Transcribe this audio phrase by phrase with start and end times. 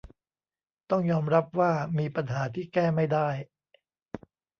[0.89, 3.29] ต้องยอมรับว่ามีปัญหาที่แก้ไม่ได้